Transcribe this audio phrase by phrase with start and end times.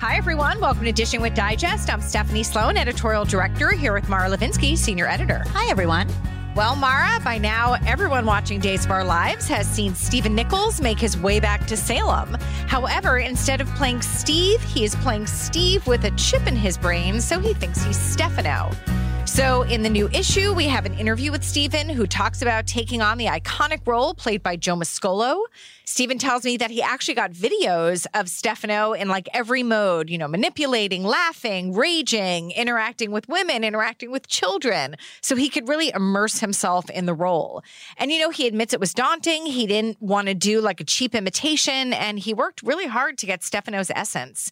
[0.00, 0.60] Hi, everyone.
[0.60, 1.88] Welcome to Dishing with Digest.
[1.88, 5.42] I'm Stephanie Sloan, editorial director, here with Mara Levinsky, senior editor.
[5.54, 6.06] Hi, everyone.
[6.54, 10.98] Well, Mara, by now, everyone watching Days of Our Lives has seen Stephen Nichols make
[10.98, 12.34] his way back to Salem.
[12.66, 17.18] However, instead of playing Steve, he is playing Steve with a chip in his brain,
[17.18, 18.70] so he thinks he's Stefano.
[19.24, 23.00] So, in the new issue, we have an interview with Stephen who talks about taking
[23.00, 25.40] on the iconic role played by Joe Mascolo.
[25.88, 30.18] Stephen tells me that he actually got videos of Stefano in like every mode, you
[30.18, 34.96] know, manipulating, laughing, raging, interacting with women, interacting with children.
[35.20, 37.62] So he could really immerse himself in the role.
[37.98, 39.46] And, you know, he admits it was daunting.
[39.46, 43.26] He didn't want to do like a cheap imitation, and he worked really hard to
[43.26, 44.50] get Stefano's essence.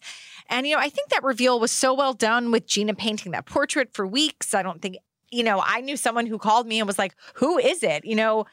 [0.49, 3.45] And, you know, I think that reveal was so well done with Gina painting that
[3.45, 4.53] portrait for weeks.
[4.53, 4.99] I don't think,
[5.31, 8.05] you know, I knew someone who called me and was like, who is it?
[8.05, 8.45] You know,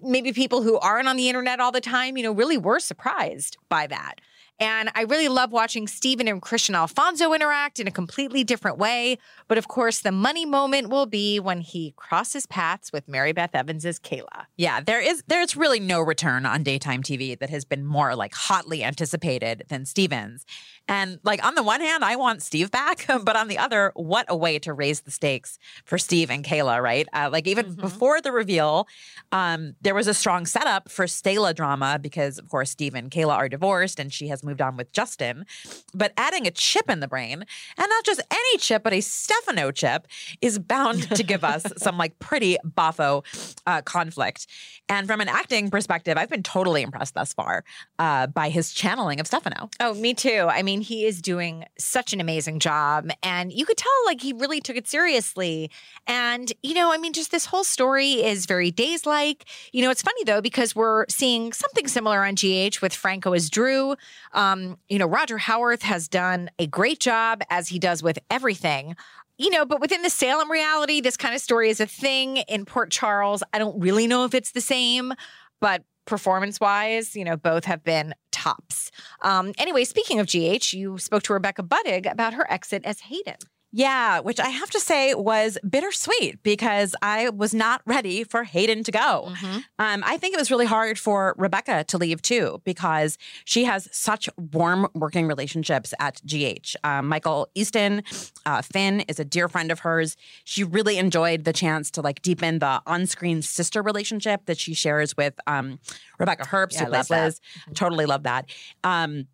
[0.00, 3.56] maybe people who aren't on the internet all the time, you know, really were surprised
[3.68, 4.20] by that.
[4.60, 9.18] And I really love watching Stephen and Kristian Alfonso interact in a completely different way.
[9.46, 13.54] But of course, the money moment will be when he crosses paths with Mary Beth
[13.54, 14.46] Evans's Kayla.
[14.56, 18.34] Yeah, there is there's really no return on daytime TV that has been more like
[18.34, 20.44] hotly anticipated than Stevens.
[20.88, 24.26] And like on the one hand, I want Steve back, but on the other, what
[24.28, 27.06] a way to raise the stakes for Steve and Kayla, right?
[27.12, 27.80] Uh, like even mm-hmm.
[27.80, 28.88] before the reveal,
[29.30, 33.34] um, there was a strong setup for Stayla drama because, of course, Steve and Kayla
[33.34, 35.46] are divorced and she has moved on with Justin.
[35.94, 37.44] But adding a chip in the brain,
[37.76, 40.06] and not just any chip, but a Stefano chip,
[40.40, 43.24] is bound to give us some like pretty boffo
[43.66, 44.46] uh, conflict.
[44.88, 47.64] And from an acting perspective, I've been totally impressed thus far
[47.98, 49.68] uh, by his channeling of Stefano.
[49.80, 50.46] Oh, me too.
[50.48, 53.10] I mean, he is doing such an amazing job.
[53.22, 55.70] And you could tell, like, he really took it seriously.
[56.06, 59.44] And, you know, I mean, just this whole story is very days like.
[59.72, 63.50] You know, it's funny, though, because we're seeing something similar on GH with Franco as
[63.50, 63.94] Drew.
[64.38, 68.94] Um, you know, Roger Howarth has done a great job, as he does with everything
[69.38, 72.38] you know, but within the Salem reality, this kind of story is a thing.
[72.48, 75.14] In Port Charles, I don't really know if it's the same,
[75.60, 78.90] but performance wise, you know, both have been tops.
[79.22, 83.36] Um, anyway, speaking of GH, you spoke to Rebecca Budig about her exit as Hayden.
[83.70, 88.82] Yeah, which I have to say was bittersweet because I was not ready for Hayden
[88.84, 89.28] to go.
[89.28, 89.58] Mm-hmm.
[89.78, 93.86] Um, I think it was really hard for Rebecca to leave too because she has
[93.92, 96.76] such warm working relationships at GH.
[96.82, 98.04] Um, Michael Easton,
[98.46, 100.16] uh, Finn is a dear friend of hers.
[100.44, 105.14] She really enjoyed the chance to like deepen the on-screen sister relationship that she shares
[105.14, 105.78] with um,
[106.18, 107.08] Rebecca Herbst, yeah, who Liz.
[107.10, 107.72] Mm-hmm.
[107.74, 108.46] Totally love that.
[108.82, 109.26] Um,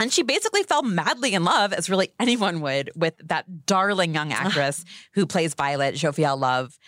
[0.00, 4.32] and she basically fell madly in love, as really anyone would, with that darling young
[4.32, 6.78] actress who plays Violet, Jophielle Love.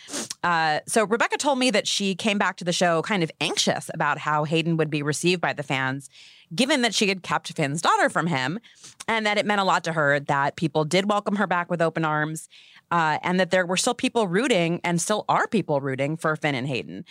[0.42, 3.90] Uh, so Rebecca told me that she came back to the show kind of anxious
[3.92, 6.08] about how Hayden would be received by the fans,
[6.54, 8.58] given that she had kept Finn's daughter from him,
[9.06, 11.82] and that it meant a lot to her that people did welcome her back with
[11.82, 12.48] open arms,
[12.90, 16.54] uh, and that there were still people rooting and still are people rooting for Finn
[16.54, 17.04] and Hayden.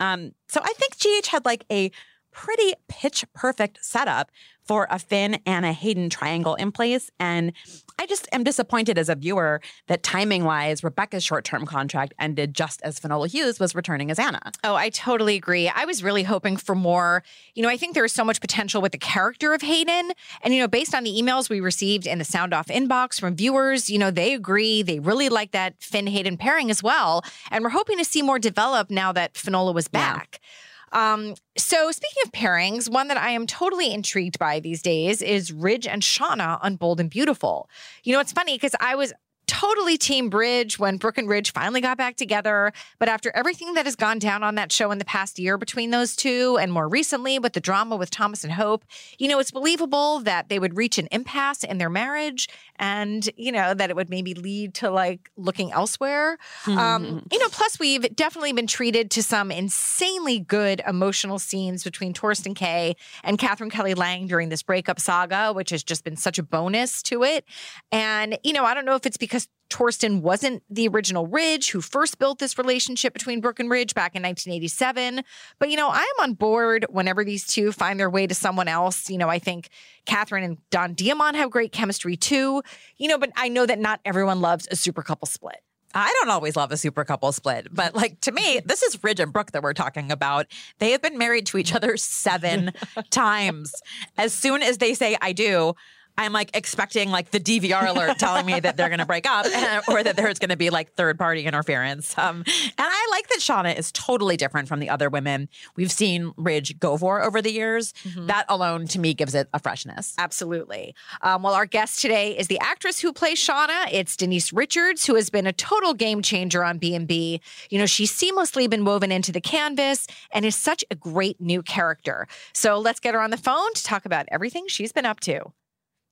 [0.00, 1.90] Um, so I think GH had like a
[2.36, 4.30] pretty pitch perfect setup
[4.62, 7.10] for a Finn and a Hayden triangle in place.
[7.18, 7.52] And
[7.98, 12.52] I just am disappointed as a viewer that timing wise, Rebecca's short term contract ended
[12.52, 14.52] just as Finola Hughes was returning as Anna.
[14.64, 15.68] Oh, I totally agree.
[15.68, 17.22] I was really hoping for more.
[17.54, 20.12] You know, I think there is so much potential with the character of Hayden.
[20.42, 23.34] And, you know, based on the emails we received in the Sound Off inbox from
[23.34, 24.82] viewers, you know, they agree.
[24.82, 27.24] They really like that Finn Hayden pairing as well.
[27.50, 30.40] And we're hoping to see more develop now that Finola was back.
[30.42, 30.48] Yeah.
[30.92, 35.52] Um, so, speaking of pairings, one that I am totally intrigued by these days is
[35.52, 37.68] Ridge and Shauna on Bold and Beautiful.
[38.04, 39.12] You know, it's funny because I was
[39.46, 42.72] totally team Bridge when Brooke and Ridge finally got back together.
[42.98, 45.90] But after everything that has gone down on that show in the past year between
[45.90, 48.84] those two, and more recently with the drama with Thomas and Hope,
[49.18, 53.52] you know, it's believable that they would reach an impasse in their marriage and, you
[53.52, 56.38] know, that it would maybe lead to like looking elsewhere.
[56.64, 56.78] Mm-hmm.
[56.78, 62.12] Um, you know, plus we've definitely been treated to some insanely good emotional scenes between
[62.14, 66.38] Thorsten Kaye and Katherine Kelly Lang during this breakup saga, which has just been such
[66.38, 67.44] a bonus to it.
[67.92, 69.35] And, you know, I don't know if it's because
[69.68, 74.14] Thorsten wasn't the original Ridge who first built this relationship between Brooke and Ridge back
[74.14, 75.22] in 1987.
[75.58, 78.68] But, you know, I am on board whenever these two find their way to someone
[78.68, 79.10] else.
[79.10, 79.68] You know, I think
[80.04, 82.62] Katherine and Don Diamont have great chemistry too.
[82.96, 85.60] You know, but I know that not everyone loves a super couple split.
[85.94, 89.18] I don't always love a super couple split, but like to me, this is Ridge
[89.18, 90.46] and Brooke that we're talking about.
[90.78, 92.72] They have been married to each other seven
[93.10, 93.72] times.
[94.18, 95.74] As soon as they say I do,
[96.18, 99.46] I'm like expecting like the DVR alert telling me that they're going to break up
[99.88, 102.16] or that there's going to be like third party interference.
[102.18, 106.32] Um, and I like that Shauna is totally different from the other women we've seen
[106.36, 107.92] Ridge go for over the years.
[108.04, 108.26] Mm-hmm.
[108.26, 110.14] That alone to me gives it a freshness.
[110.18, 110.94] Absolutely.
[111.22, 113.88] Um, well, our guest today is the actress who plays Shauna.
[113.92, 117.40] It's Denise Richards, who has been a total game changer on B&B.
[117.70, 121.62] You know, she's seamlessly been woven into the canvas and is such a great new
[121.62, 122.26] character.
[122.52, 125.52] So let's get her on the phone to talk about everything she's been up to.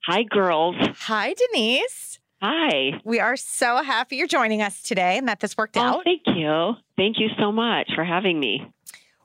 [0.07, 0.77] Hi, girls.
[0.99, 2.19] Hi, Denise.
[2.43, 3.01] Hi.
[3.05, 6.05] We are so happy you're joining us today and that this worked oh, out.
[6.05, 6.75] Thank you.
[6.99, 8.71] Thank you so much for having me.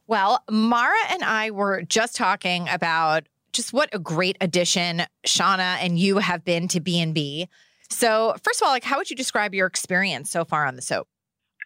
[0.08, 6.00] Well, Mara and I were just talking about just what a great addition Shauna and
[6.00, 7.50] you have been to B&B.
[7.90, 10.82] So, first of all, like how would you describe your experience so far on the
[10.82, 11.10] soap?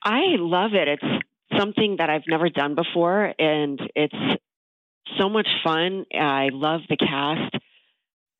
[0.01, 0.87] I love it.
[0.87, 1.25] It's
[1.59, 4.41] something that I've never done before and it's
[5.19, 6.05] so much fun.
[6.19, 7.63] I love the cast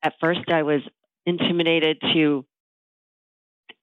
[0.04, 0.82] at first I was
[1.26, 2.44] intimidated to,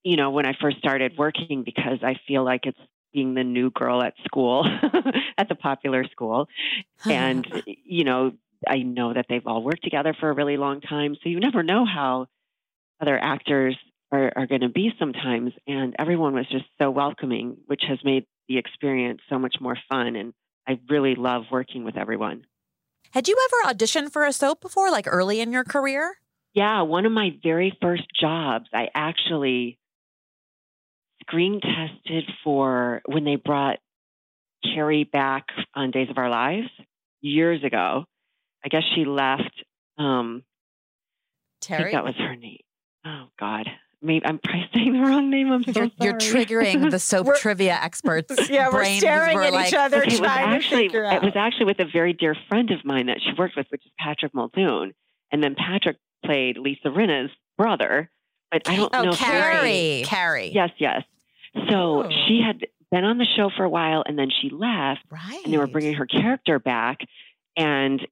[0.04, 2.80] you know, when I first started working because I feel like it's
[3.12, 4.66] being the new girl at school,
[5.38, 6.48] at the popular school.
[7.06, 8.32] and, you know,
[8.68, 11.16] I know that they've all worked together for a really long time.
[11.22, 12.28] So you never know how
[13.02, 13.76] other actors
[14.12, 15.54] are, are going to be sometimes.
[15.68, 20.16] And everyone was just so welcoming, which has made the experience so much more fun.
[20.16, 20.34] And
[20.68, 22.46] I really love working with everyone.
[23.12, 26.16] Had you ever auditioned for a soap before, like early in your career?
[26.54, 29.78] Yeah, one of my very first jobs, I actually
[31.22, 33.80] screen tested for when they brought
[34.64, 36.70] Carrie back on Days of Our Lives
[37.22, 38.06] years ago.
[38.64, 39.64] I guess she left.
[39.98, 40.44] Um,
[41.62, 41.92] Terry?
[41.92, 42.60] that was her name.
[43.06, 43.68] Oh, God
[44.02, 45.52] maybe I'm probably saying the wrong name.
[45.52, 48.34] I'm so you're, you're triggering the soap trivia experts.
[48.52, 51.16] Yeah, we're staring at like, each other it trying actually, to figure out.
[51.16, 53.86] It was actually with a very dear friend of mine that she worked with, which
[53.86, 54.94] is Patrick Muldoon,
[55.32, 58.10] and then Patrick played Lisa Rinna's brother.
[58.52, 59.12] But I don't oh, know.
[59.14, 60.04] Carrie.
[60.06, 60.52] Carrie.
[60.54, 61.04] Yes, yes.
[61.70, 62.10] So oh.
[62.28, 65.02] she had been on the show for a while, and then she left.
[65.10, 65.42] Right.
[65.46, 67.00] And they were bringing her character back,
[67.56, 68.06] and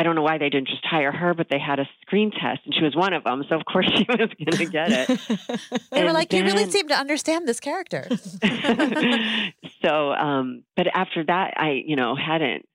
[0.00, 2.60] I don't know why they didn't just hire her, but they had a screen test
[2.64, 3.44] and she was one of them.
[3.50, 5.80] So of course she was going to get it.
[5.90, 8.08] they were like, then, you really seem to understand this character.
[9.84, 12.66] so, um, but after that, I, you know, hadn't,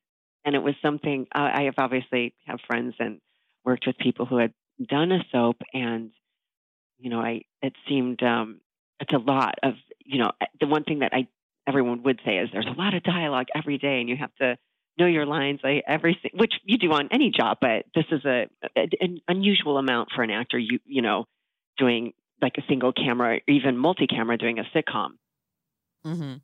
[0.45, 3.19] and it was something uh, I have obviously have friends and
[3.63, 4.53] worked with people who had
[4.87, 6.11] done a soap and,
[6.99, 8.61] you know, I, it seemed, um,
[8.99, 9.73] it's a lot of,
[10.05, 11.27] you know, the one thing that I,
[11.67, 14.59] everyone would say is there's a lot of dialogue every day and you have to,
[14.97, 18.47] know your lines, like everything, which you do on any job, but this is a,
[18.77, 20.57] a, an unusual amount for an actor.
[20.57, 21.25] You you know,
[21.77, 25.11] doing like a single camera, or even multi-camera, doing a sitcom.
[26.05, 26.35] Mm-hmm.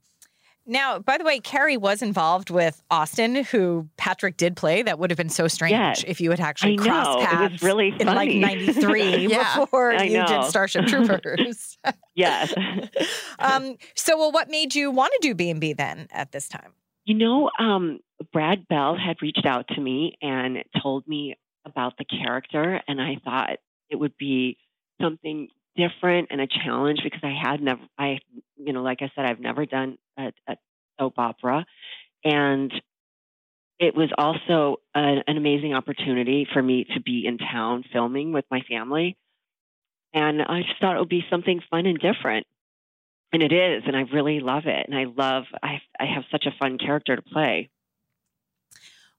[0.68, 4.84] Now, by the way, Carrie was involved with Austin, who Patrick did play.
[4.84, 6.04] That would have been so strange yes.
[6.06, 7.26] if you had actually I crossed know.
[7.26, 9.58] paths it was really in like '93 yeah.
[9.58, 10.28] before I you know.
[10.28, 11.78] did Starship Troopers.
[12.16, 12.54] yes.
[13.40, 16.48] um, so, well, what made you want to do B and B then at this
[16.48, 16.74] time?
[17.06, 18.00] You know, um,
[18.32, 23.18] Brad Bell had reached out to me and told me about the character, and I
[23.24, 23.58] thought
[23.90, 24.58] it would be
[25.02, 28.20] something different and a challenge because I had never, I,
[28.58, 30.58] you know, like I said, I've never done a, a
[31.00, 31.66] soap opera,
[32.24, 32.72] and
[33.80, 38.46] it was also an, an amazing opportunity for me to be in town filming with
[38.52, 39.18] my family.
[40.14, 42.46] And I just thought it would be something fun and different.
[43.34, 44.88] And it is, and I really love it.
[44.88, 47.70] And I love, I, I have such a fun character to play.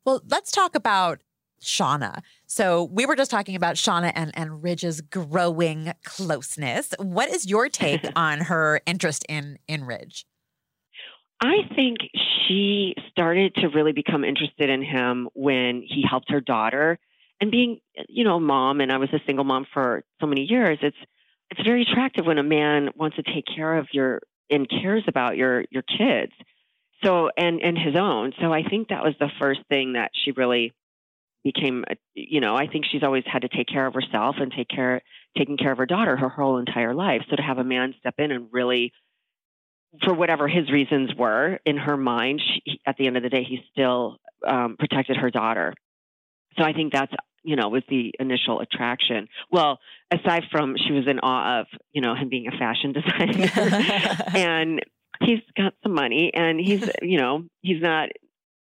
[0.05, 1.21] Well, let's talk about
[1.63, 2.23] Shauna.
[2.47, 6.93] So we were just talking about Shauna and, and Ridge's growing closeness.
[6.99, 10.27] What is your take on her interest in in Ridge?
[11.41, 11.99] I think
[12.47, 16.99] she started to really become interested in him when he helped her daughter.
[17.41, 20.79] And being, you know, mom, and I was a single mom for so many years.
[20.83, 20.97] It's
[21.53, 25.37] it's very attractive when a man wants to take care of your and cares about
[25.37, 26.33] your your kids.
[27.05, 28.33] So and and his own.
[28.41, 30.73] So I think that was the first thing that she really
[31.45, 31.85] became.
[32.15, 35.03] You know, I think she's always had to take care of herself and take care
[35.37, 37.21] taking care of her daughter her whole entire life.
[37.29, 38.93] So to have a man step in and really
[40.05, 43.45] for whatever his reasons were in her mind, she, at the end of the day,
[43.45, 44.17] he still
[44.47, 45.75] um, protected her daughter.
[46.57, 49.29] So I think that's you know was the initial attraction.
[49.51, 49.79] Well,
[50.11, 53.51] aside from she was in awe of you know him being a fashion designer,
[54.35, 54.81] and
[55.21, 58.11] he's got some money, and he's you know he's not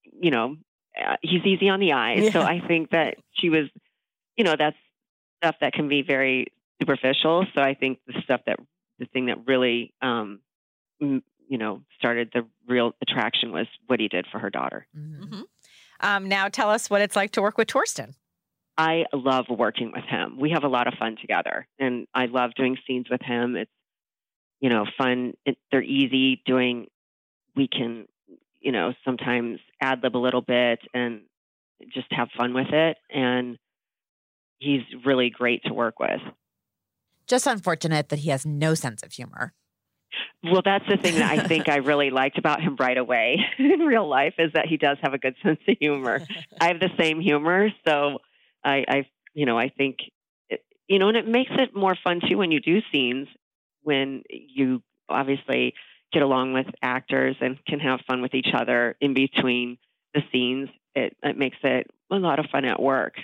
[0.04, 0.56] you know
[1.00, 2.26] uh, he's easy on the eyes.
[2.26, 2.32] Yeah.
[2.32, 3.66] So I think that she was
[4.36, 4.78] you know that's
[5.44, 6.48] stuff that can be very
[6.82, 7.46] superficial.
[7.56, 8.60] So I think the stuff that
[9.00, 10.40] the thing that really um,
[11.48, 14.88] you know, started the real attraction was what he did for her daughter.
[14.98, 15.24] Mm-hmm.
[15.24, 15.42] mm-hmm.
[16.00, 18.14] Um, now, tell us what it's like to work with Thorsten.
[18.78, 20.38] I love working with him.
[20.40, 23.56] We have a lot of fun together, and I love doing scenes with him.
[23.56, 23.72] It's
[24.60, 25.34] you know fun.
[25.46, 26.88] It, they're easy doing.
[27.56, 28.08] We can
[28.60, 31.22] you know sometimes ad lib a little bit and
[31.94, 32.98] just have fun with it.
[33.10, 33.58] And
[34.60, 36.22] he's really great to work with.
[37.28, 39.54] Just unfortunate that he has no sense of humor.
[40.44, 43.82] Well, that's the thing that I think I really liked about him right away in
[43.82, 46.22] real life is that he does have a good sense of humor.
[46.62, 48.20] I have the same humor, so
[48.68, 49.98] I, I you know, I think,
[50.50, 53.28] it, you know, and it makes it more fun too when you do scenes
[53.84, 55.74] when you obviously
[56.12, 59.78] get along with actors and can have fun with each other in between
[60.14, 60.70] the scenes.
[60.94, 63.16] It, it makes it a lot of fun at work.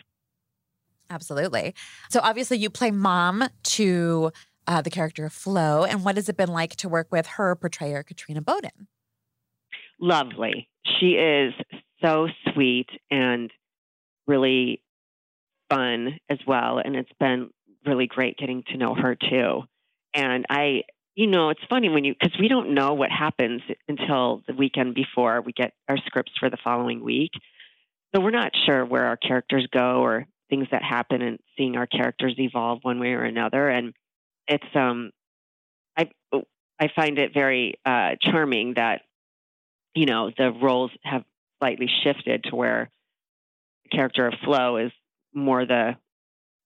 [1.09, 1.75] Absolutely.
[2.09, 4.31] So obviously, you play mom to
[4.67, 5.83] uh, the character of Flo.
[5.83, 8.88] And what has it been like to work with her portrayer, Katrina Bowden?
[10.00, 10.69] Lovely.
[11.00, 11.53] She is
[12.01, 13.51] so sweet and
[14.27, 14.82] really
[15.73, 16.79] fun as well.
[16.83, 17.49] And it's been
[17.85, 19.61] really great getting to know her too.
[20.13, 20.83] And I,
[21.15, 24.95] you know, it's funny when you, because we don't know what happens until the weekend
[24.95, 27.31] before we get our scripts for the following week.
[28.13, 31.87] So we're not sure where our characters go or things that happen and seeing our
[31.87, 33.69] characters evolve one way or another.
[33.69, 33.93] And
[34.47, 35.11] it's um
[35.97, 36.09] I
[36.79, 39.01] I find it very uh, charming that
[39.95, 41.23] you know the roles have
[41.59, 42.89] slightly shifted to where
[43.83, 44.91] the character of Flo is
[45.33, 45.95] more the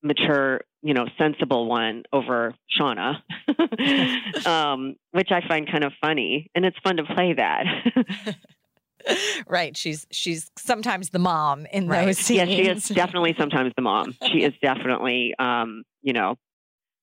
[0.04, 3.22] mature, you know, sensible one over Shauna,
[4.48, 7.66] um, which I find kind of funny, and it's fun to play that.
[9.48, 12.06] right, she's she's sometimes the mom in right.
[12.06, 12.50] those scenes.
[12.50, 14.16] Yeah, she is definitely sometimes the mom.
[14.28, 16.36] She is definitely, um, you know,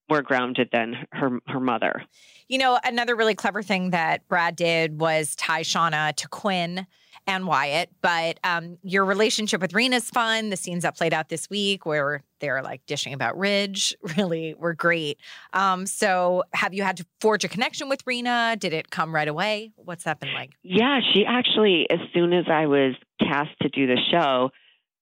[0.08, 2.04] more grounded than her her mother.
[2.48, 6.86] You know, another really clever thing that Brad did was tie Shauna to Quinn
[7.26, 7.90] and Wyatt.
[8.00, 10.50] But um, your relationship with Rena's fun.
[10.50, 14.74] The scenes that played out this week where they're like dishing about Ridge really were
[14.74, 15.18] great.
[15.52, 18.56] Um, so, have you had to forge a connection with Rena?
[18.58, 19.72] Did it come right away?
[19.76, 20.52] What's that been like?
[20.62, 24.50] Yeah, she actually, as soon as I was cast to do the show,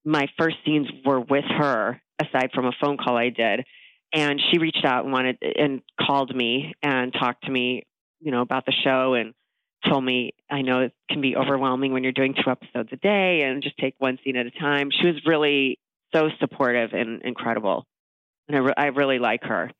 [0.04, 3.64] my first scenes were with her, aside from a phone call I did
[4.12, 7.84] and she reached out and wanted and called me and talked to me,
[8.20, 9.32] you know, about the show and
[9.88, 13.42] told me I know it can be overwhelming when you're doing two episodes a day
[13.42, 14.90] and just take one scene at a time.
[14.90, 15.78] She was really
[16.14, 17.86] so supportive and incredible,
[18.48, 19.70] and I, re- I really like her.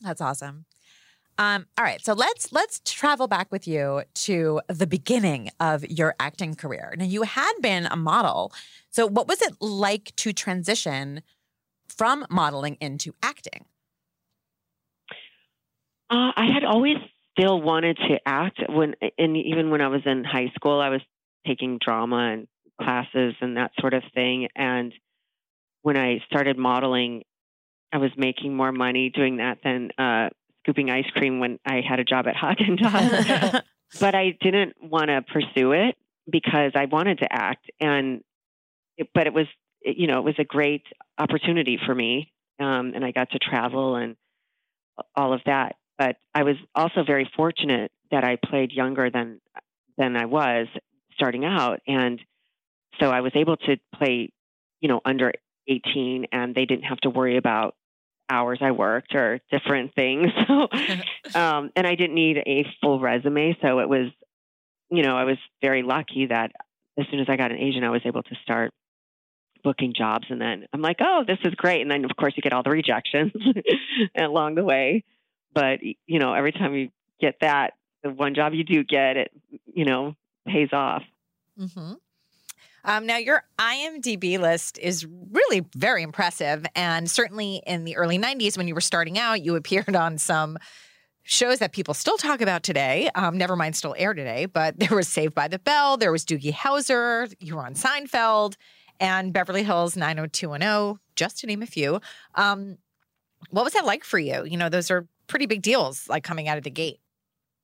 [0.00, 0.64] That's awesome.
[1.38, 6.14] Um, all right, so let's let's travel back with you to the beginning of your
[6.20, 6.94] acting career.
[6.98, 8.52] Now, you had been a model,
[8.90, 11.22] so what was it like to transition
[11.88, 13.64] from modeling into acting?
[16.10, 16.96] Uh, I had always
[17.32, 21.00] still wanted to act when, and even when I was in high school, I was
[21.46, 22.48] taking drama and
[22.80, 24.48] classes and that sort of thing.
[24.54, 24.92] And
[25.82, 27.24] when I started modeling,
[27.92, 30.30] I was making more money doing that than uh,
[30.62, 33.62] scooping ice cream when I had a job at Haagen Dazs.
[34.00, 35.96] but I didn't want to pursue it
[36.30, 38.22] because I wanted to act, and
[38.96, 39.46] it, but it was
[39.82, 40.84] you know, it was a great
[41.18, 42.32] opportunity for me.
[42.58, 44.16] Um, and I got to travel and
[45.16, 45.76] all of that.
[46.00, 49.38] But I was also very fortunate that I played younger than
[49.98, 50.66] than I was
[51.12, 52.18] starting out, and
[52.98, 54.30] so I was able to play,
[54.80, 55.32] you know, under
[55.68, 57.74] 18 and they didn't have to worry about
[58.30, 60.28] hours I worked or different things.
[60.48, 60.68] So,
[61.38, 63.56] um, and I didn't need a full resume.
[63.62, 64.08] So it was,
[64.90, 66.52] you know, I was very lucky that
[66.98, 68.72] as soon as I got an agent, I was able to start
[69.62, 70.26] booking jobs.
[70.30, 71.82] And then I'm like, oh, this is great.
[71.82, 73.32] And then, of course, you get all the rejections
[74.18, 75.04] along the way.
[75.52, 76.90] But, you know, every time you
[77.20, 79.30] get that, the one job you do get, it,
[79.72, 80.14] you know,
[80.46, 81.02] pays off.
[81.58, 81.94] Mm-hmm.
[82.84, 86.64] Um, now, your IMDb list is really very impressive.
[86.74, 90.58] And certainly in the early 90s, when you were starting out, you appeared on some
[91.22, 93.10] shows that people still talk about today.
[93.14, 94.46] Um, never mind, still air today.
[94.46, 98.56] But there was Saved by the Bell, there was Doogie Howser, you were on Seinfeld,
[98.98, 102.00] and Beverly Hills 90210, just to name a few.
[102.34, 102.78] Um,
[103.50, 104.44] what was that like for you?
[104.44, 107.00] You know, those are pretty big deals, like coming out of the gate.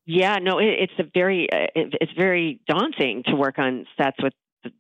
[0.07, 4.17] Yeah, no, it, it's a very uh, it, it's very daunting to work on sets
[4.23, 4.33] with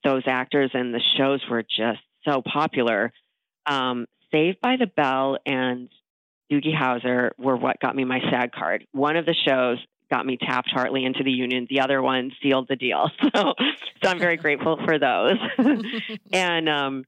[0.05, 3.13] those actors, and the shows were just so popular.
[3.67, 5.89] Um, Saved by the Bell and
[6.51, 8.87] Doogie Howser were what got me my SAG card.
[8.93, 9.79] One of the shows
[10.11, 11.67] got me Taft-Hartley into the union.
[11.69, 13.11] The other one sealed the deal.
[13.35, 13.55] So,
[14.03, 15.39] so I'm very grateful for those.
[16.33, 17.05] and um,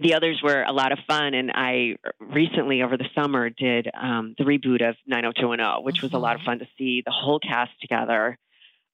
[0.00, 1.34] the others were a lot of fun.
[1.34, 6.18] And I recently, over the summer, did um, the reboot of 90210, which was a
[6.18, 6.50] lot of mm-hmm.
[6.50, 8.38] fun to see the whole cast together.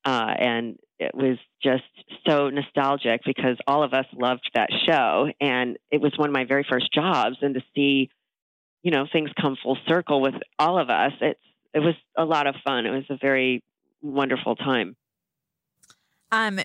[0.05, 1.83] Uh, and it was just
[2.27, 5.31] so nostalgic because all of us loved that show.
[5.41, 7.37] And it was one of my very first jobs.
[7.43, 8.11] And to see,
[8.83, 11.41] you know, things come full circle with all of us, it's,
[11.73, 12.87] it was a lot of fun.
[12.87, 13.63] It was a very
[14.01, 14.97] wonderful time.
[16.31, 16.61] Um,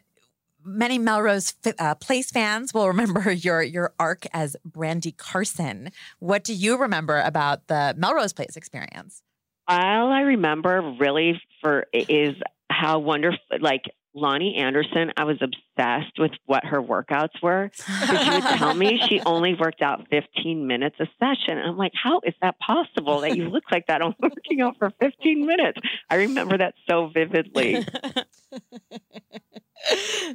[0.64, 5.92] many Melrose uh, Place fans will remember your your arc as Brandy Carson.
[6.20, 9.24] What do you remember about the Melrose Place experience?
[9.68, 12.36] All I remember really for is
[12.72, 13.84] how wonderful, like
[14.16, 17.70] Loni Anderson, I was obsessed with what her workouts were.
[17.76, 21.58] she would tell me she only worked out 15 minutes a session.
[21.58, 24.78] And I'm like, how is that possible that you look like that only working out
[24.78, 25.80] for 15 minutes?
[26.10, 27.86] I remember that so vividly.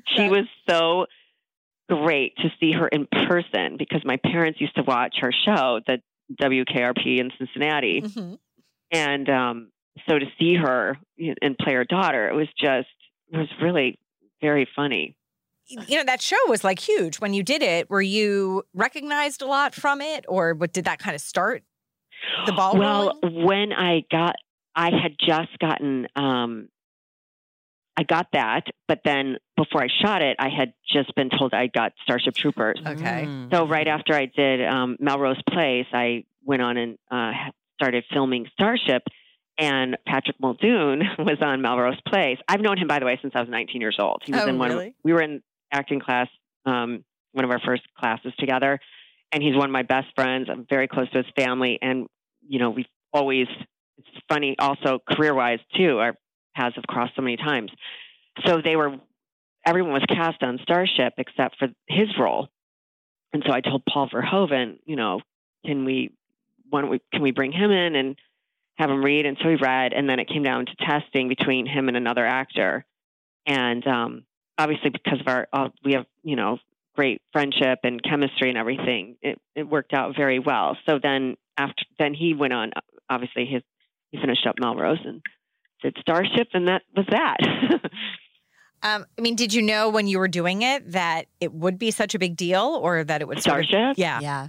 [0.07, 1.07] She was so
[1.89, 6.01] great to see her in person because my parents used to watch her show, the
[6.41, 8.03] WKRP in Cincinnati.
[8.03, 8.35] Mm-hmm.
[8.91, 9.71] And um,
[10.09, 12.89] so to see her and play her daughter, it was just
[13.33, 13.99] it was really
[14.41, 15.17] very funny.
[15.67, 17.89] You know, that show was like huge when you did it.
[17.89, 21.62] Were you recognized a lot from it, or what did that kind of start
[22.45, 22.77] the ball?
[22.77, 23.45] Well, rolling?
[23.47, 24.37] when I got,
[24.77, 26.68] I had just gotten, um,
[27.97, 31.69] I got that, but then before I shot it, I had just been told I
[31.69, 32.81] got Starship Troopers.
[32.85, 33.25] Okay.
[33.27, 33.53] Mm.
[33.53, 37.33] So right after I did um, Melrose Place, I went on and uh,
[37.77, 39.03] started filming Starship
[39.59, 42.38] and Patrick Muldoon was on Melrose Place.
[42.49, 44.23] I've known him, by the way, since I was 19 years old.
[44.25, 44.71] He was oh, in one.
[44.71, 44.95] Really?
[45.05, 46.29] we were in acting class,
[46.67, 48.79] um, one of our first classes together,
[49.33, 50.49] and he's one of my best friends.
[50.51, 52.07] I'm very close to his family, and
[52.47, 53.47] you know, we've always.
[53.97, 55.99] It's funny, also career-wise too.
[55.99, 56.17] Our
[56.57, 57.71] paths have crossed so many times.
[58.45, 58.97] So they were.
[59.66, 62.48] Everyone was cast on Starship except for his role,
[63.33, 65.20] and so I told Paul Verhoeven, you know,
[65.66, 66.12] can we,
[66.70, 68.16] when we, can we bring him in and
[68.77, 69.27] have him read.
[69.27, 72.27] And so he read, and then it came down to testing between him and another
[72.27, 72.85] actor.
[73.46, 74.24] And um,
[74.59, 76.59] obviously, because of our, uh, we have, you know,
[76.96, 80.77] great friendship and chemistry and everything, it, it worked out very well.
[80.87, 82.72] So then after, then he went on,
[83.09, 83.62] obviously, his,
[84.11, 85.22] he finished up Melrose and
[85.83, 87.38] did Starship, and that was that.
[88.85, 91.90] Um, I mean, did you know when you were doing it that it would be
[91.90, 93.70] such a big deal, or that it would Starship?
[93.70, 94.49] Sort of, yeah, yeah.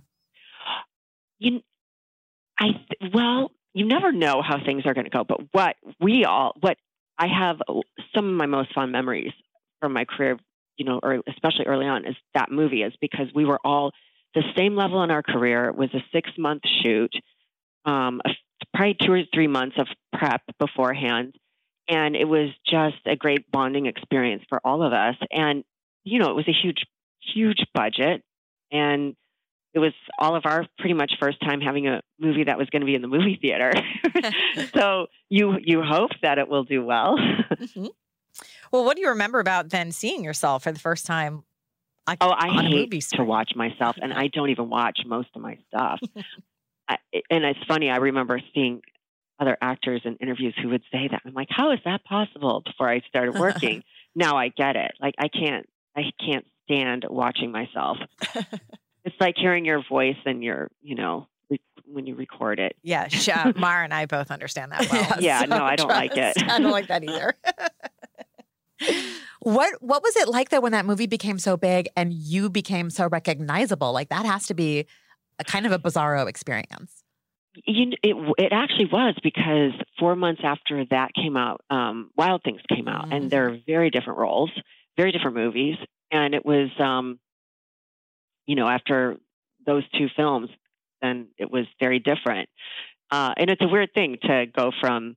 [1.40, 1.62] You,
[2.60, 2.68] I
[3.14, 5.24] well, you never know how things are going to go.
[5.24, 6.78] But what we all, what
[7.18, 7.58] I have
[8.14, 9.32] some of my most fond memories
[9.80, 10.38] from my career,
[10.76, 13.92] you know, or especially early on, is that movie is because we were all
[14.34, 15.70] the same level in our career.
[15.70, 17.14] It was a six month shoot,
[17.86, 18.22] um,
[18.74, 21.36] probably two or three months of prep beforehand.
[21.88, 25.16] And it was just a great bonding experience for all of us.
[25.32, 25.64] And,
[26.04, 26.86] you know, it was a huge,
[27.34, 28.24] huge budget.
[28.72, 29.16] And
[29.74, 32.80] it was all of our pretty much first time having a movie that was going
[32.80, 33.74] to be in the movie theater.
[34.74, 37.18] so you you hope that it will do well.
[37.18, 37.88] mm-hmm.
[38.72, 41.44] Well, what do you remember about then seeing yourself for the first time?
[42.08, 45.58] Like, oh, I hate to watch myself, and I don't even watch most of my
[45.68, 46.00] stuff.
[46.90, 46.98] I,
[47.32, 47.90] and it's funny.
[47.90, 48.82] I remember seeing
[49.40, 51.22] other actors in interviews who would say that.
[51.26, 52.62] I'm like, how is that possible?
[52.66, 53.84] Before I started working,
[54.16, 54.92] now I get it.
[55.02, 57.98] Like I can't, I can't stand watching myself.
[59.06, 61.28] It's like hearing your voice and your, you know,
[61.86, 62.76] when you record it.
[62.82, 65.16] Yeah, uh, Mara and I both understand that well.
[65.22, 66.36] yeah, so no, I don't like it.
[66.42, 67.36] I don't like that either.
[69.42, 72.90] What what was it like though when that movie became so big and you became
[72.90, 73.94] so recognizable?
[73.94, 74.88] Like that has to be
[75.38, 77.04] a kind of a bizarro experience.
[77.66, 82.62] You, it it actually was because four months after that came out, um, Wild Things
[82.68, 83.16] came out, Mm.
[83.16, 84.52] and they're very different roles,
[84.98, 85.78] very different movies,
[86.12, 87.20] and it was, um,
[88.46, 89.18] you know, after
[89.66, 90.50] those two films,
[91.02, 92.50] then it was very different,
[93.12, 95.16] uh, and it's a weird thing to go from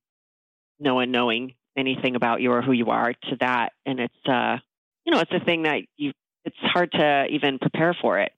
[0.79, 4.59] no one knowing anything about you or who you are to that, and it's, uh,
[5.05, 6.13] you know, it's a thing that you,
[6.45, 8.33] it's hard to even prepare for it.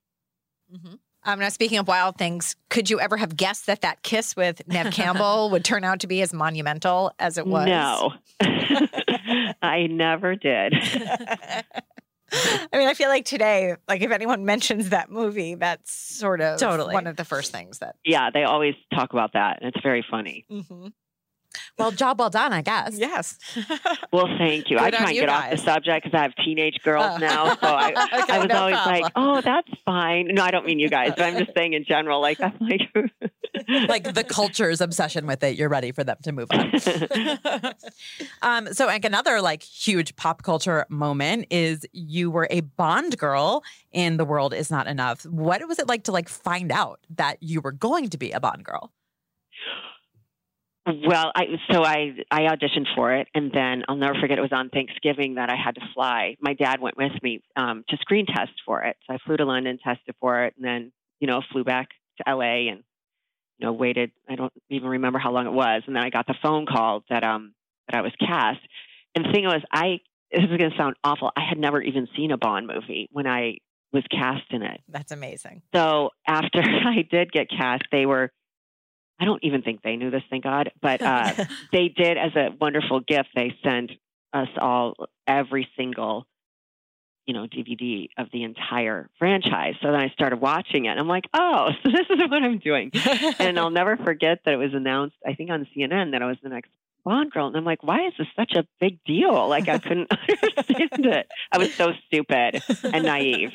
[1.25, 4.67] Um, now, speaking of wild things, could you ever have guessed that that kiss with
[4.67, 7.67] Nev Campbell would turn out to be as monumental as it was?
[7.67, 8.13] No,
[9.63, 10.75] I never did.
[12.33, 16.61] I mean, I feel like today, like if anyone mentions that movie, that's sort of
[16.61, 16.95] Totally.
[16.95, 17.97] one of the first things that.
[18.05, 20.47] Yeah, they always talk about that, and it's very funny.
[21.79, 22.97] Well, job well done, I guess.
[22.99, 23.39] Yes.
[24.13, 24.77] Well, thank you.
[24.79, 27.13] I Good on try and you get off the subject because I have teenage girls
[27.15, 27.19] Oh.
[27.19, 27.91] now, so I,
[28.23, 31.13] Okay, I was no always like, "Oh, that's fine." No, I don't mean you guys,
[31.17, 32.21] but I'm just saying in general.
[32.21, 32.91] Like, I'm like,
[33.89, 36.73] like the culture's obsession with it, you're ready for them to move on.
[38.43, 43.63] um, so like another like huge pop culture moment is you were a Bond girl
[43.93, 45.25] in The World Is Not Enough.
[45.27, 48.41] What was it like to like find out that you were going to be a
[48.41, 48.91] Bond girl?
[50.87, 54.39] Well, I so I I auditioned for it, and then I'll never forget.
[54.39, 56.37] It was on Thanksgiving that I had to fly.
[56.41, 59.45] My dad went with me um, to screen test for it, so I flew to
[59.45, 61.89] London, tested for it, and then you know flew back
[62.19, 62.69] to L.A.
[62.69, 62.83] and
[63.59, 64.11] you know waited.
[64.29, 67.05] I don't even remember how long it was, and then I got the phone call
[67.11, 67.53] that um
[67.89, 68.61] that I was cast.
[69.15, 70.01] And the thing was, I
[70.33, 71.31] this is going to sound awful.
[71.37, 73.59] I had never even seen a Bond movie when I
[73.93, 74.81] was cast in it.
[74.89, 75.63] That's amazing.
[75.75, 78.33] So after I did get cast, they were.
[79.21, 80.73] I don't even think they knew this, thank God.
[80.81, 83.93] But uh, they did, as a wonderful gift, they sent
[84.33, 84.95] us all
[85.27, 86.27] every single,
[87.27, 89.75] you know, DVD of the entire franchise.
[89.83, 90.91] So then I started watching it.
[90.91, 92.91] And I'm like, oh, so this is what I'm doing.
[93.39, 96.39] and I'll never forget that it was announced, I think, on CNN that I was
[96.43, 96.71] the next
[97.05, 97.47] Bond girl.
[97.47, 99.49] And I'm like, why is this such a big deal?
[99.49, 101.27] Like, I couldn't understand it.
[101.53, 103.53] I was so stupid and naive.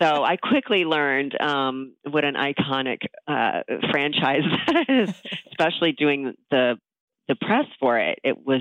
[0.00, 5.14] So I quickly learned um, what an iconic uh, franchise that is,
[5.50, 6.78] especially doing the
[7.28, 8.18] the press for it.
[8.24, 8.60] It was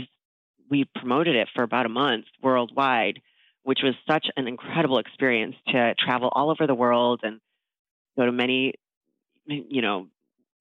[0.70, 3.22] we promoted it for about a month worldwide,
[3.64, 7.40] which was such an incredible experience to travel all over the world and
[8.18, 8.76] go to many,
[9.46, 10.08] you know,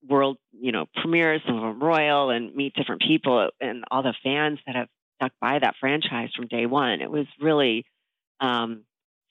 [0.09, 4.15] world, you know, premieres, some of them royal, and meet different people and all the
[4.23, 7.01] fans that have stuck by that franchise from day one.
[7.01, 7.85] It was really
[8.41, 8.85] um,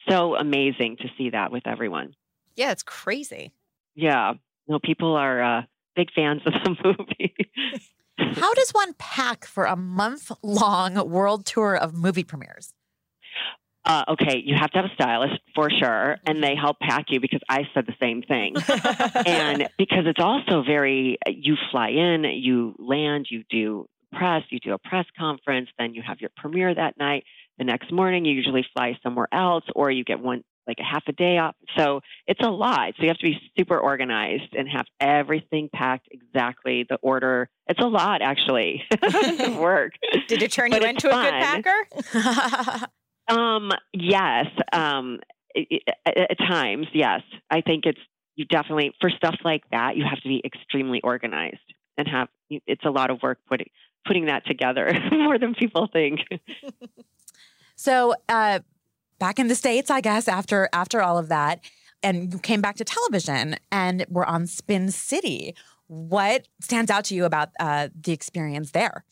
[0.08, 2.14] so amazing to see that with everyone.
[2.56, 3.54] Yeah, it's crazy.
[3.96, 4.34] Yeah,
[4.68, 5.62] no, people are uh,
[5.96, 7.36] big fans of the movie.
[8.18, 12.74] How does one pack for a month long world tour of movie premieres?
[13.86, 17.20] Uh, okay, you have to have a stylist for sure, and they help pack you
[17.20, 18.56] because I said the same thing.
[19.26, 24.74] and because it's also very, you fly in, you land, you do press, you do
[24.74, 27.24] a press conference, then you have your premiere that night.
[27.58, 31.04] The next morning, you usually fly somewhere else, or you get one like a half
[31.08, 31.56] a day off.
[31.76, 32.94] So it's a lot.
[32.96, 37.50] So you have to be super organized and have everything packed exactly the order.
[37.68, 38.84] It's a lot, actually.
[39.60, 39.94] Work.
[40.28, 42.88] Did it turn But you into a good packer?
[43.30, 44.48] Um, yes.
[44.74, 45.20] Um,
[45.56, 47.22] at, at times, yes.
[47.50, 48.00] I think it's
[48.36, 51.58] you definitely for stuff like that you have to be extremely organized
[51.98, 53.70] and have it's a lot of work putting
[54.06, 56.22] putting that together more than people think.
[57.80, 58.60] So, uh,
[59.20, 61.62] back in the states, I guess after after all of that,
[62.04, 65.56] and you came back to television and were on Spin City.
[65.88, 69.06] What stands out to you about uh, the experience there?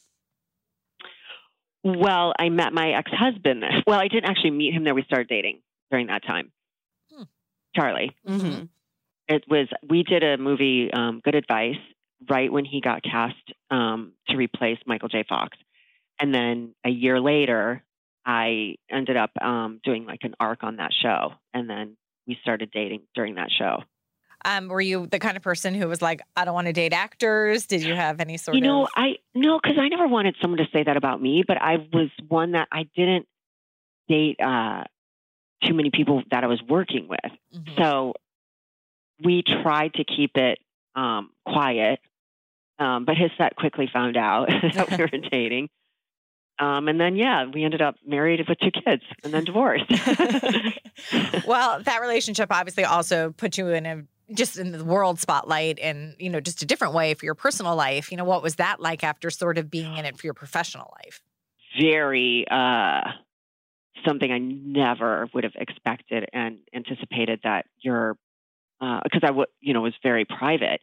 [1.95, 3.63] Well, I met my ex husband.
[3.86, 4.93] Well, I didn't actually meet him there.
[4.93, 6.52] We started dating during that time.
[7.13, 7.23] Hmm.
[7.76, 8.15] Charlie.
[8.28, 8.65] Mm-hmm.
[9.30, 11.76] It was we did a movie, um, Good Advice,
[12.30, 13.36] right when he got cast
[13.69, 15.26] um, to replace Michael J.
[15.28, 15.58] Fox,
[16.19, 17.84] and then a year later,
[18.26, 22.71] I ended up um, doing like an arc on that show, and then we started
[22.71, 23.84] dating during that show.
[24.47, 26.93] Um, were you the kind of person who was like, I don't want to date
[26.93, 27.65] actors?
[27.65, 28.63] Did you have any sort of.
[28.63, 28.89] you know, of?
[28.95, 32.10] I no, because I never wanted someone to say that about me, but I was
[32.29, 33.27] one that I didn't
[34.07, 34.86] date uh,
[35.65, 37.19] too many people that I was working with.
[37.53, 37.77] Mhm.
[37.77, 38.13] So
[39.21, 40.60] we tried to keep it
[40.95, 41.99] um, quiet,
[42.79, 45.69] um, but his set quickly found out that we were dating.
[46.60, 49.86] Um, and then, yeah, we ended up married with two kids and then divorced.
[51.47, 54.03] well, that relationship obviously also put you in a
[54.34, 57.76] just in the world spotlight and you know just a different way for your personal
[57.76, 58.12] life.
[58.12, 60.94] You know, what was that like after sort of being in it for your professional
[61.04, 61.22] life?
[61.80, 63.02] very uh,
[64.06, 68.18] something I never would have expected and anticipated that you're
[68.80, 70.82] because uh, would you know was very private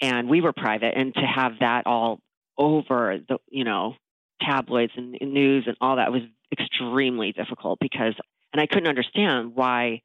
[0.00, 2.20] and we were private and to have that all
[2.56, 3.94] over the you know
[4.42, 6.22] tabloids and, and news and all that was
[6.52, 8.14] extremely difficult because
[8.52, 10.02] and I couldn't understand why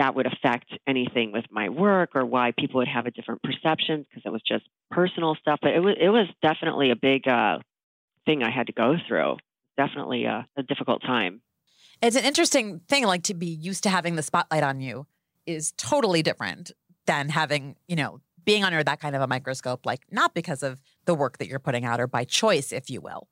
[0.00, 4.06] that would affect anything with my work or why people would have a different perception
[4.08, 5.58] because it was just personal stuff.
[5.60, 7.58] But it was it was definitely a big uh,
[8.24, 9.36] thing I had to go through.
[9.76, 11.42] Definitely a, a difficult time.
[12.00, 15.06] It's an interesting thing, like to be used to having the spotlight on you
[15.44, 16.72] is totally different
[17.04, 20.80] than having, you know, being under that kind of a microscope, like not because of
[21.04, 23.28] the work that you're putting out or by choice, if you will.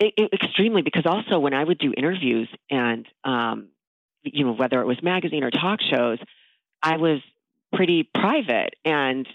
[0.00, 3.68] It, it, extremely, because also when I would do interviews and um,
[4.24, 6.18] you know, whether it was magazine or talk shows,
[6.82, 7.20] I was
[7.72, 8.74] pretty private.
[8.84, 9.26] And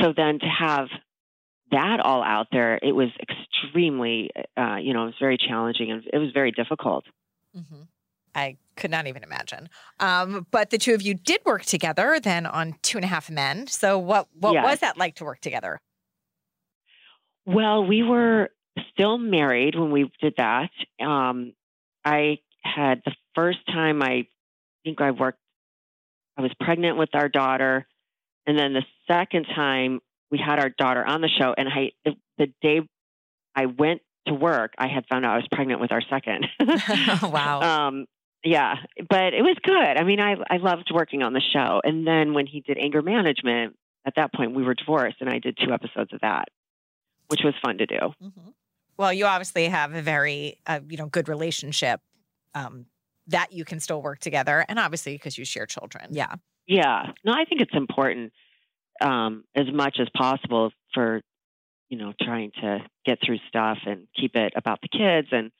[0.00, 0.88] so then to have
[1.70, 6.04] that all out there, it was extremely, uh, you know, it was very challenging and
[6.12, 7.04] it was very difficult.
[7.56, 7.82] Mm-hmm.
[8.34, 9.68] I could not even imagine.
[10.00, 13.30] Um, but the two of you did work together then on Two and a Half
[13.30, 13.66] Men.
[13.68, 14.64] So what what yes.
[14.64, 15.80] was that like to work together?
[17.46, 18.50] Well, we were
[18.92, 20.70] still married when we did that.
[21.00, 21.52] Um,
[22.04, 24.26] I had the first time I
[24.84, 25.38] think I worked,
[26.36, 27.86] I was pregnant with our daughter.
[28.46, 31.92] And then the second time we had our daughter on the show, and I,
[32.38, 32.80] the day
[33.54, 36.46] I went to work, I had found out I was pregnant with our second.
[37.22, 37.60] wow.
[37.88, 38.06] Um,
[38.44, 38.74] yeah,
[39.08, 39.74] but it was good.
[39.74, 41.80] I mean, I I loved working on the show.
[41.82, 45.38] And then when he did anger management, at that point we were divorced, and I
[45.38, 46.48] did two episodes of that,
[47.28, 47.96] which was fun to do.
[47.96, 48.50] Mm-hmm.
[48.98, 52.00] Well, you obviously have a very uh, you know good relationship
[52.54, 52.86] um,
[53.28, 56.08] that you can still work together, and obviously because you share children.
[56.10, 56.34] Yeah,
[56.66, 57.12] yeah.
[57.24, 58.32] No, I think it's important
[59.00, 61.22] um, as much as possible for
[61.88, 65.50] you know trying to get through stuff and keep it about the kids and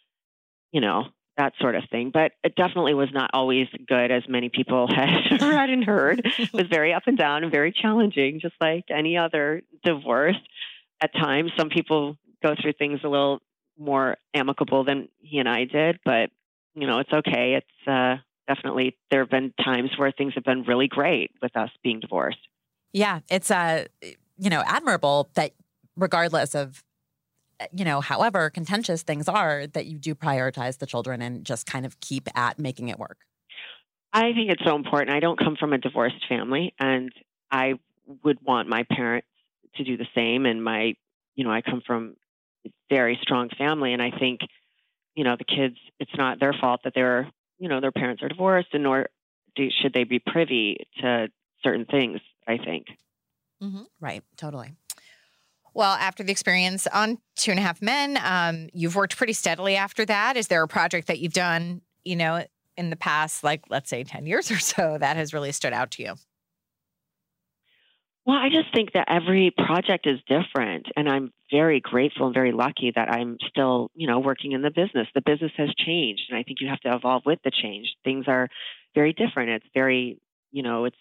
[0.72, 1.04] you know
[1.36, 2.10] that sort of thing.
[2.12, 6.22] But it definitely was not always good, as many people had read and heard.
[6.38, 10.36] It was very up and down and very challenging, just like any other divorce.
[11.00, 13.40] At times, some people go through things a little
[13.78, 16.30] more amicable than he and I did, but
[16.74, 17.54] you know, it's okay.
[17.54, 18.16] It's uh,
[18.48, 22.38] definitely there have been times where things have been really great with us being divorced.
[22.92, 23.86] Yeah, it's uh,
[24.38, 25.52] you know, admirable that
[25.96, 26.82] regardless of
[27.72, 31.86] you know, however contentious things are, that you do prioritize the children and just kind
[31.86, 33.18] of keep at making it work.
[34.12, 35.10] I think it's so important.
[35.10, 37.12] I don't come from a divorced family, and
[37.50, 37.74] I
[38.22, 39.26] would want my parents
[39.76, 40.46] to do the same.
[40.46, 40.94] And my,
[41.34, 42.16] you know, I come from
[42.66, 44.40] a very strong family, and I think,
[45.14, 48.28] you know, the kids, it's not their fault that they're, you know, their parents are
[48.28, 49.08] divorced, and nor
[49.54, 51.28] do, should they be privy to
[51.62, 52.20] certain things.
[52.46, 52.86] I think.
[53.62, 53.82] Mm-hmm.
[54.00, 54.22] Right.
[54.36, 54.74] Totally.
[55.72, 59.76] Well, after the experience on Two and a Half Men, um, you've worked pretty steadily
[59.76, 60.36] after that.
[60.36, 62.44] Is there a project that you've done, you know,
[62.76, 65.90] in the past, like let's say 10 years or so, that has really stood out
[65.92, 66.14] to you?
[68.26, 70.86] Well, I just think that every project is different.
[70.96, 74.70] And I'm very grateful and very lucky that I'm still, you know, working in the
[74.70, 75.08] business.
[75.14, 76.22] The business has changed.
[76.30, 77.88] And I think you have to evolve with the change.
[78.02, 78.48] Things are
[78.94, 79.50] very different.
[79.50, 80.18] It's very
[80.54, 80.96] you know, it's,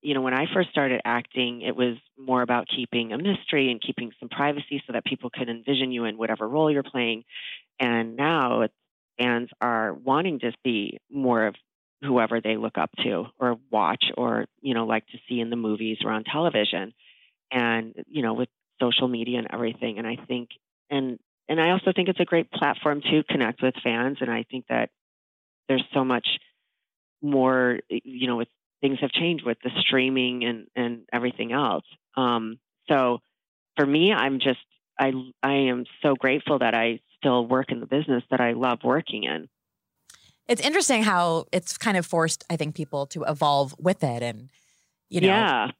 [0.00, 3.78] you know, when I first started acting, it was more about keeping a mystery and
[3.78, 7.24] keeping some privacy so that people could envision you in whatever role you're playing.
[7.78, 8.66] And now
[9.20, 11.56] fans are wanting to see more of
[12.02, 15.56] whoever they look up to or watch or, you know, like to see in the
[15.56, 16.92] movies or on television.
[17.52, 18.48] And, you know, with
[18.80, 19.98] social media and everything.
[19.98, 20.50] And I think,
[20.88, 24.18] and, and I also think it's a great platform to connect with fans.
[24.20, 24.90] And I think that
[25.68, 26.26] there's so much
[27.22, 28.48] more, you know, with
[28.80, 31.84] things have changed with the streaming and and everything else.
[32.16, 32.58] Um,
[32.88, 33.18] so
[33.76, 34.58] for me, I'm just
[34.98, 38.80] I I am so grateful that I still work in the business that I love
[38.82, 39.48] working in.
[40.50, 44.50] It's interesting how it's kind of forced, I think, people to evolve with it and
[45.08, 45.70] you know yeah.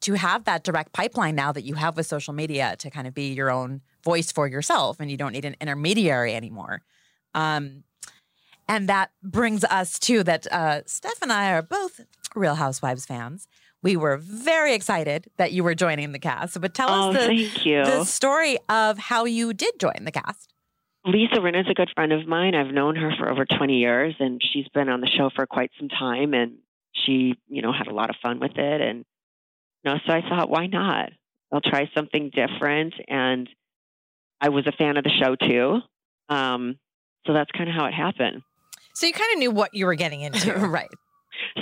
[0.00, 3.14] to have that direct pipeline now that you have with social media to kind of
[3.14, 6.82] be your own voice for yourself and you don't need an intermediary anymore.
[7.34, 7.82] Um,
[8.68, 12.00] and that brings us to that uh, Steph and I are both
[12.36, 13.48] Real Housewives fans.
[13.82, 16.60] We were very excited that you were joining the cast.
[16.60, 20.51] But tell oh, us the, the story of how you did join the cast.
[21.04, 22.54] Lisa Rinna is a good friend of mine.
[22.54, 25.70] I've known her for over 20 years, and she's been on the show for quite
[25.78, 26.32] some time.
[26.32, 26.58] And
[26.92, 28.80] she, you know, had a lot of fun with it.
[28.80, 29.04] And
[29.84, 31.10] you know, so I thought, why not?
[31.52, 32.94] I'll try something different.
[33.08, 33.48] And
[34.40, 35.80] I was a fan of the show too.
[36.28, 36.78] Um,
[37.26, 38.42] so that's kind of how it happened.
[38.94, 40.88] So you kind of knew what you were getting into, right?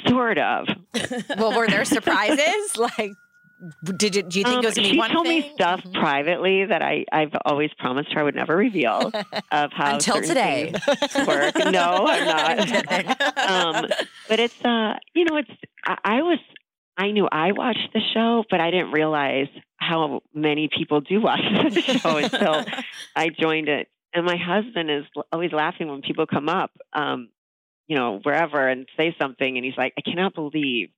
[0.07, 0.69] Sort of.
[1.39, 2.77] well, were there surprises?
[2.77, 3.13] like,
[3.85, 5.41] did you, do you think Um, it was going to she be one told thing?
[5.41, 5.95] me stuff Mhm.
[5.95, 9.11] privately that I, I've always promised her I would never reveal
[9.53, 10.73] of how Until today.
[11.27, 11.55] work.
[11.67, 13.39] No, I'm not.
[13.49, 13.87] um,
[14.29, 15.51] but it's uh, you know, it's
[15.85, 16.39] I, I was
[16.97, 21.41] I knew I watched the show, but I didn't realize how many people do watch
[21.75, 22.65] the show until
[23.17, 23.89] I joined it.
[24.13, 27.29] And my husband is always laughing when people come up, um,
[27.87, 30.91] you know, wherever and say something, and he's like, "I cannot believe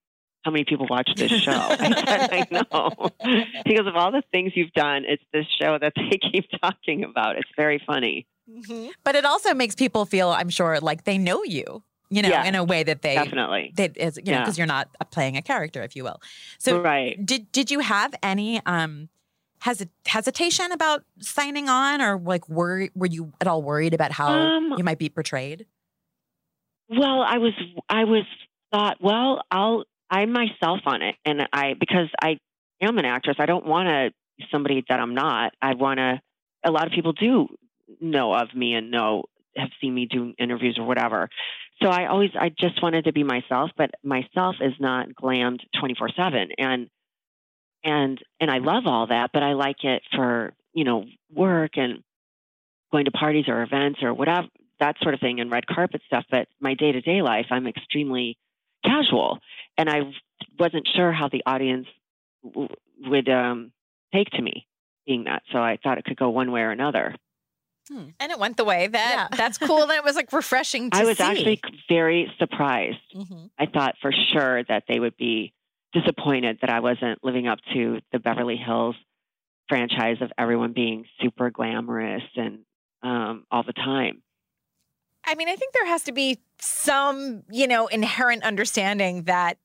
[0.44, 3.10] how many people watch this show." I said, "I know."
[3.66, 7.04] he goes, "Of all the things you've done, it's this show that they keep talking
[7.04, 7.36] about.
[7.36, 8.26] It's very funny."
[9.04, 12.44] But it also makes people feel, I'm sure, like they know you, you know, Yeah,
[12.44, 13.72] in a way that they Definitely.
[13.76, 14.40] that is, you know, Yeah.
[14.40, 16.20] because you're not playing a character, if you will.
[16.58, 17.24] So right.
[17.24, 19.08] did did you have any um
[19.64, 24.28] hesit- hesitation about signing on, or like were were you at all worried about how
[24.32, 25.64] Um, you might be portrayed?
[26.88, 27.52] Well, I was
[27.88, 28.24] I was
[28.72, 32.38] thought, well, I'll I'm myself on it, and I because I
[32.82, 35.54] am an actress, I don't want to somebody that I'm not.
[35.60, 36.20] I want to.
[36.64, 37.48] A lot of people do
[37.98, 39.24] know of me and know
[39.56, 41.30] have seen me do interviews or whatever.
[41.82, 46.10] So I always I just wanted to be myself, but myself is not glammed 24
[46.14, 46.90] seven, and
[47.82, 52.02] and and I love all that, but I like it for you know work and
[52.92, 54.46] going to parties or events or whatever
[54.78, 56.24] that sort of thing and red carpet stuff.
[56.30, 58.36] But my day to day life, I'm extremely
[58.84, 59.38] casual,
[59.78, 60.12] and I
[60.58, 61.86] wasn't sure how the audience
[62.44, 62.68] w-
[63.06, 63.72] would um,
[64.14, 64.66] take to me
[65.06, 65.42] being that.
[65.52, 67.14] So I thought it could go one way or another.
[67.90, 69.36] And it went the way that Yeah.
[69.36, 69.82] that's cool.
[69.82, 71.24] And it was like refreshing to I was see.
[71.24, 72.96] actually very surprised.
[73.14, 73.46] Mm-hmm.
[73.58, 75.52] I thought for sure that they would be
[75.92, 78.96] disappointed that I wasn't living up to the Beverly Hills
[79.68, 82.60] franchise of everyone being super glamorous and
[83.02, 84.22] um, all the time.
[85.24, 89.58] I mean, I think there has to be some, you know, inherent understanding that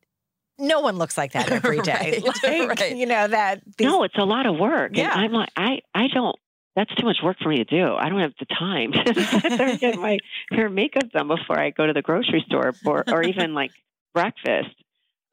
[0.59, 2.21] no one looks like that every day.
[2.23, 2.95] Right, Like, right.
[2.95, 4.91] You know, that these, no, it's a lot of work.
[4.95, 5.11] Yeah.
[5.13, 6.35] And I'm like, I, I don't,
[6.75, 7.95] that's too much work for me to do.
[7.95, 10.19] I don't have the time to sit there and get my
[10.51, 13.71] hair and makeup done before I go to the grocery store or, or even like
[14.13, 14.75] breakfast.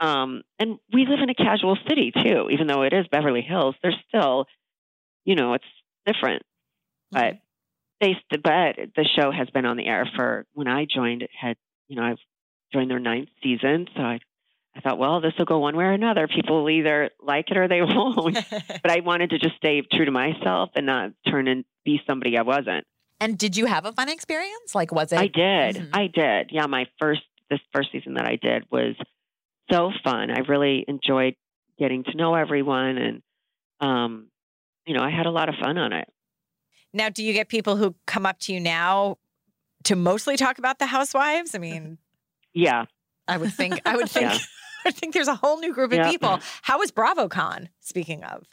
[0.00, 3.74] Um, and we live in a casual city too, even though it is Beverly Hills,
[3.82, 4.46] there's still,
[5.24, 5.64] you know, it's
[6.06, 6.42] different.
[7.10, 7.38] But
[8.00, 11.56] they, but the show has been on the air for when I joined, it had,
[11.88, 12.18] you know, I've
[12.72, 13.86] joined their ninth season.
[13.96, 14.20] So I,
[14.76, 16.26] I thought, well, this will go one way or another.
[16.28, 20.04] People will either like it or they won't but I wanted to just stay true
[20.04, 22.84] to myself and not turn and be somebody I wasn't.
[23.20, 24.74] And did you have a fun experience?
[24.74, 25.18] Like, was it?
[25.18, 25.76] I did.
[25.76, 25.90] Mhm.
[25.92, 26.50] I did.
[26.50, 28.96] Yeah, my first this first season that I did was
[29.70, 30.30] so fun.
[30.30, 31.34] I really enjoyed
[31.78, 33.22] getting to know everyone and
[33.80, 34.28] um
[34.86, 36.08] you know, I had a lot of fun on it.
[36.94, 39.18] Now, do you get people who come up to you now
[39.84, 41.54] to mostly talk about the housewives?
[41.54, 41.98] I mean,
[42.54, 42.84] Yeah.
[43.26, 44.38] I would think, I would think, Yeah.
[44.86, 46.10] I think there's a whole new group of Yeah.
[46.10, 46.38] people.
[46.62, 47.68] How was BravoCon?
[47.80, 48.44] Speaking of,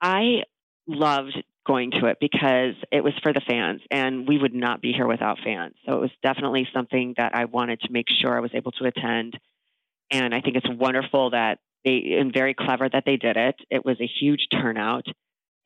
[0.00, 0.42] I
[0.86, 1.36] loved
[1.66, 5.06] going to it because it was for the fans and we would not be here
[5.06, 5.74] without fans.
[5.84, 8.84] So it was definitely something that I wanted to make sure I was able to
[8.86, 9.38] attend.
[10.10, 13.56] And I think it's wonderful that they and very clever that they did it.
[13.70, 15.04] It was a huge turnout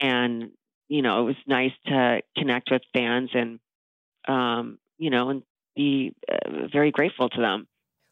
[0.01, 0.51] and
[0.93, 3.59] you know, it was nice to connect with fans and
[4.29, 5.43] um, you know, and
[5.75, 7.67] be uh, very grateful to them.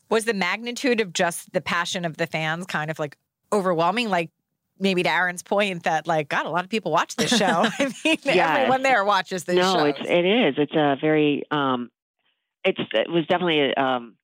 [0.09, 3.19] was the magnitude of just the passion of the fans kind of like
[3.53, 4.09] overwhelming?
[4.09, 4.31] Like
[4.79, 7.45] maybe to Aaron's point that like, God, a lot of people watch this show.
[7.79, 8.59] I mean, Yes.
[8.59, 9.85] everyone there watches this no, show.
[9.85, 10.55] it's it is.
[10.57, 11.91] It's a very um,
[12.65, 14.17] it's it was definitely a, um,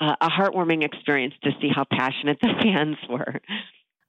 [0.00, 3.40] a a heartwarming experience to see how passionate the fans were.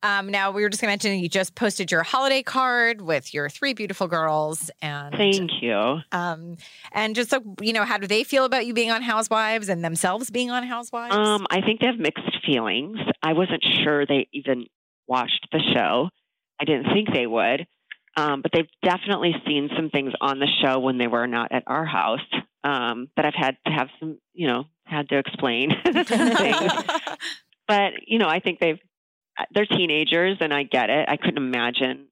[0.04, 3.34] Um, now we were just going to mention you just posted your holiday card with
[3.34, 6.00] your three beautiful girls, and Thank you.
[6.12, 6.58] um,
[6.92, 9.84] and just so you know, how do they feel about you being on Housewives and
[9.84, 11.16] themselves being on Housewives?
[11.16, 12.98] Um, I think they have mixed feelings.
[13.22, 14.66] I wasn't sure they even
[15.08, 16.10] watched the show.
[16.60, 17.68] I didn't think they would,
[18.18, 21.64] um, but they've definitely seen some things on the show when they were not at
[21.68, 22.20] our house
[22.64, 26.72] um, that I've had to have some, you know, had to explain things.
[27.68, 28.80] but you know, I think they've
[29.54, 31.08] they're teenagers, and I get it.
[31.10, 32.08] I couldn't imagine,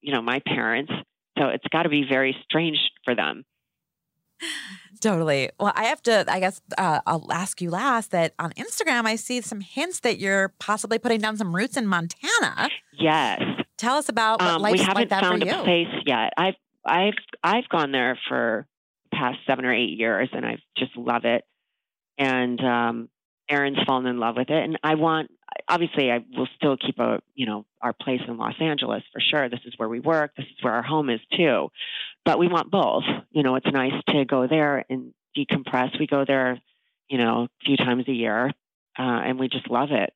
[0.00, 0.92] you know, my parents.
[1.38, 3.44] So it's got to be very strange for them.
[5.00, 5.50] Totally.
[5.58, 9.16] Well, I have to, I guess uh, I'll ask you last that on Instagram, I
[9.16, 12.68] see some hints that you're possibly putting down some roots in Montana.
[12.92, 13.40] Yes,
[13.78, 15.54] Tell us about what um, life's we haven't like that found for you.
[15.54, 16.32] a place yet.
[16.36, 17.14] I've I've
[17.44, 18.66] I've gone there for
[19.10, 21.44] the past seven or eight years, and I just love it.
[22.18, 23.08] And um,
[23.48, 25.30] Aaron's fallen in love with it, and I want.
[25.68, 29.48] Obviously, I will still keep a you know our place in Los Angeles for sure.
[29.48, 30.32] This is where we work.
[30.36, 31.68] This is where our home is too.
[32.24, 33.04] But we want both.
[33.30, 35.98] You know, it's nice to go there and decompress.
[35.98, 36.60] We go there,
[37.08, 38.46] you know, a few times a year,
[38.98, 40.12] uh, and we just love it.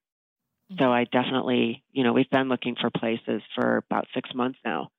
[0.79, 4.91] So I definitely, you know, we've been looking for places for about six months now.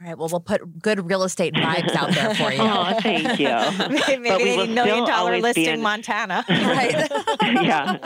[0.00, 0.16] All right.
[0.16, 2.58] Well, we'll put good real estate vibes out there for you.
[2.62, 3.48] oh, thank you.
[4.06, 6.44] maybe maybe a million dollar dollar listing in- Montana.
[6.48, 7.08] right.
[7.42, 7.96] yeah.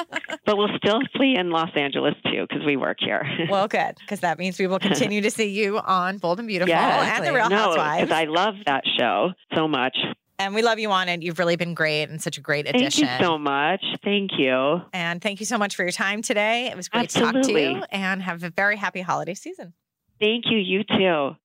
[0.47, 3.24] But we'll still flee in Los Angeles too because we work here.
[3.51, 6.70] Well, good, because that means we will continue to see you on Bold and Beautiful
[6.70, 7.16] Yeah.
[7.16, 8.03] and The Real no, Housewives.
[8.09, 9.97] because I love that show so much.
[10.38, 11.22] and we love you on it.
[11.22, 13.07] You've really been great and such a great addition.
[13.07, 13.84] Thank you so much.
[14.03, 14.80] Thank you.
[14.95, 16.68] And thank you so much for your time today.
[16.68, 19.74] It was great to talk to you and have a very happy holiday season.
[20.18, 20.59] Thank you.
[20.59, 21.36] You too.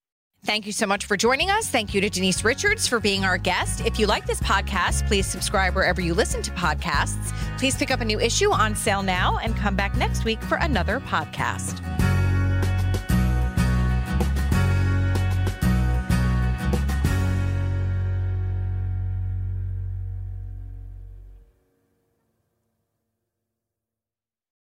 [0.47, 1.67] Thank you so much for joining us.
[1.67, 3.81] Thank you to Denise Richards for being our guest.
[3.81, 7.33] If you like this podcast, please subscribe wherever you listen to podcasts.
[7.57, 10.55] Please pick up a new issue on sale now and come back next week for
[10.59, 11.83] another podcast.